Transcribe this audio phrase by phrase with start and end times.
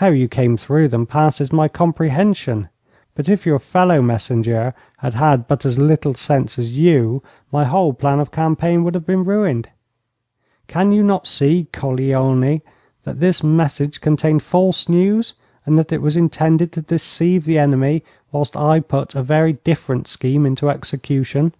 [0.00, 2.70] How you came through them passes my comprehension;
[3.14, 7.92] but if your fellow messenger had had but as little sense as you, my whole
[7.92, 9.68] plan of campaign would have been ruined.
[10.68, 12.62] Can you not see, coglione,
[13.04, 15.34] that this message contained false news,
[15.66, 20.06] and that it was intended to deceive the enemy whilst I put a very different
[20.08, 21.52] scheme into execution?'